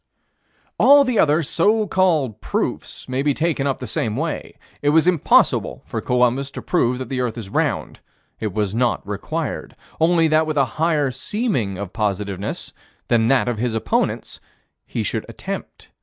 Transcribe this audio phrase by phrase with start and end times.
[0.79, 4.57] All the other so called proofs may be taken up in the same way.
[4.81, 7.99] It was impossible for Columbus to prove that the earth is round.
[8.39, 12.73] It was not required: only that with a higher seeming of positiveness
[13.09, 14.39] than that of his opponents,
[14.87, 15.89] he should attempt.